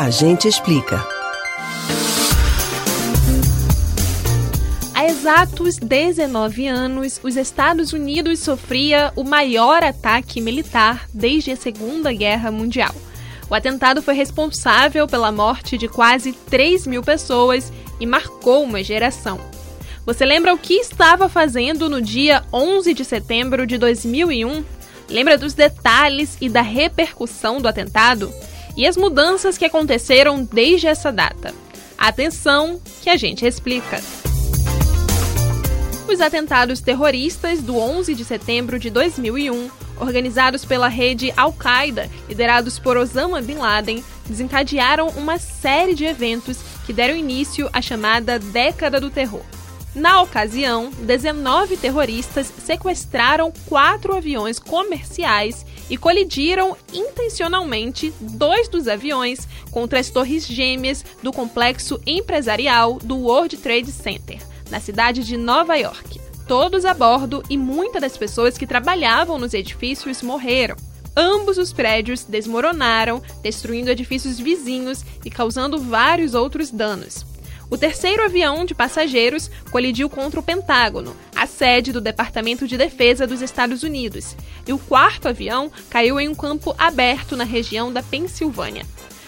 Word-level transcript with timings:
A 0.00 0.10
gente 0.10 0.46
explica. 0.46 1.04
Há 4.94 5.06
exatos 5.06 5.76
19 5.76 6.68
anos, 6.68 7.18
os 7.20 7.34
Estados 7.34 7.92
Unidos 7.92 8.38
sofria 8.38 9.12
o 9.16 9.24
maior 9.24 9.82
ataque 9.82 10.40
militar 10.40 11.08
desde 11.12 11.50
a 11.50 11.56
Segunda 11.56 12.12
Guerra 12.12 12.52
Mundial. 12.52 12.94
O 13.50 13.54
atentado 13.56 14.00
foi 14.00 14.14
responsável 14.14 15.08
pela 15.08 15.32
morte 15.32 15.76
de 15.76 15.88
quase 15.88 16.32
3 16.32 16.86
mil 16.86 17.02
pessoas 17.02 17.72
e 17.98 18.06
marcou 18.06 18.62
uma 18.62 18.84
geração. 18.84 19.40
Você 20.06 20.24
lembra 20.24 20.54
o 20.54 20.58
que 20.58 20.74
estava 20.74 21.28
fazendo 21.28 21.90
no 21.90 22.00
dia 22.00 22.44
11 22.52 22.94
de 22.94 23.04
setembro 23.04 23.66
de 23.66 23.76
2001? 23.76 24.64
Lembra 25.10 25.36
dos 25.36 25.54
detalhes 25.54 26.38
e 26.40 26.48
da 26.48 26.62
repercussão 26.62 27.60
do 27.60 27.66
atentado? 27.66 28.32
E 28.78 28.86
as 28.86 28.96
mudanças 28.96 29.58
que 29.58 29.64
aconteceram 29.64 30.44
desde 30.44 30.86
essa 30.86 31.10
data? 31.10 31.52
Atenção, 31.98 32.80
que 33.02 33.10
a 33.10 33.16
gente 33.16 33.44
explica. 33.44 34.00
Os 36.08 36.20
atentados 36.20 36.80
terroristas 36.80 37.60
do 37.60 37.76
11 37.76 38.14
de 38.14 38.24
setembro 38.24 38.78
de 38.78 38.88
2001, 38.88 39.68
organizados 39.98 40.64
pela 40.64 40.86
rede 40.86 41.34
Al-Qaeda, 41.36 42.08
liderados 42.28 42.78
por 42.78 42.96
Osama 42.96 43.42
Bin 43.42 43.56
Laden, 43.56 44.04
desencadearam 44.24 45.08
uma 45.16 45.38
série 45.38 45.92
de 45.92 46.04
eventos 46.04 46.58
que 46.86 46.92
deram 46.92 47.16
início 47.16 47.68
à 47.72 47.82
chamada 47.82 48.38
Década 48.38 49.00
do 49.00 49.10
Terror. 49.10 49.42
Na 49.98 50.22
ocasião, 50.22 50.90
19 50.90 51.76
terroristas 51.76 52.52
sequestraram 52.64 53.52
quatro 53.68 54.14
aviões 54.14 54.60
comerciais 54.60 55.66
e 55.90 55.96
colidiram 55.96 56.76
intencionalmente 56.94 58.14
dois 58.20 58.68
dos 58.68 58.86
aviões 58.86 59.48
contra 59.72 59.98
as 59.98 60.08
torres 60.08 60.46
gêmeas 60.46 61.04
do 61.20 61.32
complexo 61.32 62.00
empresarial 62.06 63.00
do 63.02 63.16
World 63.16 63.56
Trade 63.56 63.90
Center 63.90 64.40
na 64.70 64.78
cidade 64.78 65.24
de 65.24 65.36
Nova 65.36 65.74
York. 65.74 66.20
Todos 66.46 66.84
a 66.84 66.94
bordo 66.94 67.42
e 67.50 67.58
muitas 67.58 68.00
das 68.00 68.16
pessoas 68.16 68.56
que 68.56 68.68
trabalhavam 68.68 69.36
nos 69.36 69.52
edifícios 69.52 70.22
morreram. 70.22 70.76
Ambos 71.16 71.58
os 71.58 71.72
prédios 71.72 72.22
desmoronaram, 72.22 73.20
destruindo 73.42 73.90
edifícios 73.90 74.38
vizinhos 74.38 75.04
e 75.24 75.30
causando 75.30 75.76
vários 75.76 76.34
outros 76.34 76.70
danos. 76.70 77.26
O 77.70 77.76
terceiro 77.76 78.24
avião 78.24 78.64
de 78.64 78.74
passageiros 78.74 79.50
colidiu 79.70 80.08
contra 80.08 80.40
o 80.40 80.42
Pentágono, 80.42 81.14
a 81.36 81.46
sede 81.46 81.92
do 81.92 82.00
Departamento 82.00 82.66
de 82.66 82.78
Defesa 82.78 83.26
dos 83.26 83.42
Estados 83.42 83.82
Unidos, 83.82 84.34
e 84.66 84.72
o 84.72 84.78
quarto 84.78 85.28
avião 85.28 85.70
caiu 85.90 86.18
em 86.18 86.28
um 86.28 86.34
campo 86.34 86.74
aberto 86.78 87.36
na 87.36 87.44
região 87.44 87.92
da 87.92 88.02
Pensilvânia. 88.02 88.86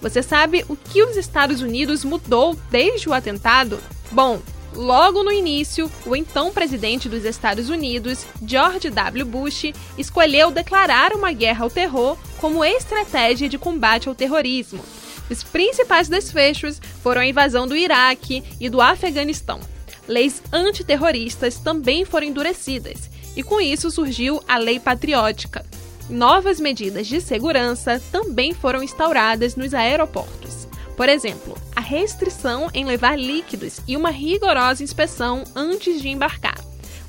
Você 0.00 0.22
sabe 0.22 0.64
o 0.68 0.74
que 0.74 1.02
os 1.02 1.16
Estados 1.16 1.60
Unidos 1.60 2.04
mudou 2.04 2.58
desde 2.70 3.08
o 3.08 3.12
atentado? 3.12 3.78
Bom, 4.10 4.40
Logo 4.74 5.22
no 5.22 5.30
início, 5.30 5.90
o 6.06 6.16
então 6.16 6.50
presidente 6.50 7.06
dos 7.06 7.26
Estados 7.26 7.68
Unidos, 7.68 8.24
George 8.42 8.88
W. 8.88 9.26
Bush, 9.26 9.64
escolheu 9.98 10.50
declarar 10.50 11.12
uma 11.12 11.30
guerra 11.30 11.64
ao 11.64 11.70
terror 11.70 12.16
como 12.38 12.64
estratégia 12.64 13.50
de 13.50 13.58
combate 13.58 14.08
ao 14.08 14.14
terrorismo. 14.14 14.82
Os 15.30 15.42
principais 15.42 16.08
desfechos 16.08 16.80
foram 17.02 17.20
a 17.20 17.26
invasão 17.26 17.66
do 17.66 17.76
Iraque 17.76 18.42
e 18.60 18.68
do 18.68 18.80
Afeganistão. 18.80 19.60
Leis 20.06 20.42
antiterroristas 20.52 21.58
também 21.58 22.04
foram 22.04 22.26
endurecidas, 22.26 23.08
e 23.36 23.42
com 23.42 23.60
isso 23.60 23.90
surgiu 23.90 24.42
a 24.46 24.58
Lei 24.58 24.78
Patriótica. 24.78 25.64
Novas 26.10 26.60
medidas 26.60 27.06
de 27.06 27.20
segurança 27.20 28.02
também 28.10 28.52
foram 28.52 28.82
instauradas 28.82 29.56
nos 29.56 29.72
aeroportos. 29.72 30.66
Por 30.96 31.08
exemplo, 31.08 31.56
a 31.74 31.80
restrição 31.80 32.68
em 32.74 32.84
levar 32.84 33.18
líquidos 33.18 33.80
e 33.88 33.96
uma 33.96 34.10
rigorosa 34.10 34.82
inspeção 34.82 35.44
antes 35.54 36.02
de 36.02 36.08
embarcar. 36.08 36.58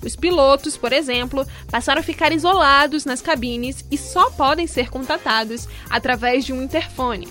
Os 0.01 0.15
pilotos, 0.15 0.77
por 0.77 0.91
exemplo, 0.91 1.45
passaram 1.69 2.01
a 2.01 2.03
ficar 2.03 2.31
isolados 2.31 3.05
nas 3.05 3.21
cabines 3.21 3.83
e 3.89 3.97
só 3.97 4.29
podem 4.31 4.67
ser 4.67 4.89
contatados 4.89 5.67
através 5.89 6.45
de 6.45 6.53
um 6.53 6.61
interfone. 6.61 7.27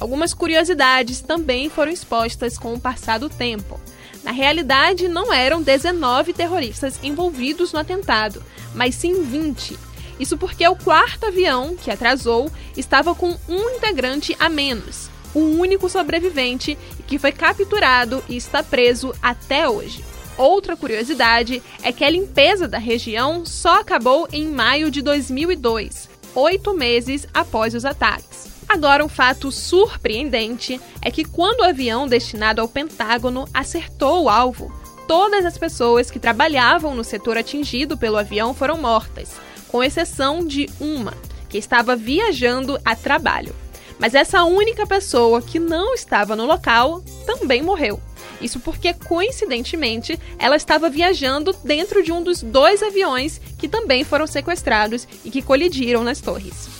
Algumas 0.00 0.34
curiosidades 0.34 1.20
também 1.20 1.68
foram 1.68 1.92
expostas 1.92 2.58
com 2.58 2.74
o 2.74 2.80
passar 2.80 3.18
do 3.18 3.28
tempo. 3.28 3.78
Na 4.24 4.32
realidade, 4.32 5.06
não 5.08 5.32
eram 5.32 5.62
19 5.62 6.32
terroristas 6.32 6.98
envolvidos 7.02 7.72
no 7.72 7.78
atentado, 7.78 8.42
mas 8.74 8.94
sim 8.94 9.22
20. 9.22 9.78
Isso 10.18 10.36
porque 10.36 10.66
o 10.66 10.76
quarto 10.76 11.26
avião, 11.26 11.76
que 11.76 11.90
atrasou, 11.90 12.50
estava 12.76 13.14
com 13.14 13.38
um 13.48 13.70
integrante 13.76 14.36
a 14.40 14.48
menos 14.48 15.10
o 15.34 15.40
único 15.40 15.88
sobrevivente 15.88 16.76
que 17.06 17.18
foi 17.18 17.32
capturado 17.32 18.22
e 18.28 18.36
está 18.36 18.62
preso 18.62 19.14
até 19.22 19.68
hoje. 19.68 20.04
Outra 20.36 20.76
curiosidade 20.76 21.62
é 21.82 21.92
que 21.92 22.04
a 22.04 22.10
limpeza 22.10 22.66
da 22.66 22.78
região 22.78 23.44
só 23.44 23.80
acabou 23.80 24.26
em 24.32 24.46
maio 24.46 24.90
de 24.90 25.02
2002, 25.02 26.08
oito 26.34 26.74
meses 26.74 27.26
após 27.34 27.74
os 27.74 27.84
ataques. 27.84 28.49
Agora, 28.70 29.04
um 29.04 29.08
fato 29.08 29.50
surpreendente 29.50 30.80
é 31.02 31.10
que 31.10 31.24
quando 31.24 31.58
o 31.58 31.64
avião 31.64 32.06
destinado 32.06 32.60
ao 32.60 32.68
Pentágono 32.68 33.48
acertou 33.52 34.22
o 34.22 34.28
alvo, 34.28 34.72
todas 35.08 35.44
as 35.44 35.58
pessoas 35.58 36.08
que 36.08 36.20
trabalhavam 36.20 36.94
no 36.94 37.02
setor 37.02 37.36
atingido 37.36 37.98
pelo 37.98 38.16
avião 38.16 38.54
foram 38.54 38.80
mortas, 38.80 39.32
com 39.66 39.82
exceção 39.82 40.46
de 40.46 40.70
uma, 40.78 41.14
que 41.48 41.58
estava 41.58 41.96
viajando 41.96 42.78
a 42.84 42.94
trabalho. 42.94 43.52
Mas 43.98 44.14
essa 44.14 44.44
única 44.44 44.86
pessoa 44.86 45.42
que 45.42 45.58
não 45.58 45.92
estava 45.92 46.36
no 46.36 46.46
local 46.46 47.02
também 47.26 47.62
morreu. 47.62 48.00
Isso 48.40 48.60
porque, 48.60 48.94
coincidentemente, 48.94 50.16
ela 50.38 50.54
estava 50.54 50.88
viajando 50.88 51.52
dentro 51.64 52.04
de 52.04 52.12
um 52.12 52.22
dos 52.22 52.40
dois 52.40 52.84
aviões 52.84 53.40
que 53.58 53.68
também 53.68 54.04
foram 54.04 54.28
sequestrados 54.28 55.08
e 55.24 55.30
que 55.30 55.42
colidiram 55.42 56.04
nas 56.04 56.20
torres. 56.20 56.79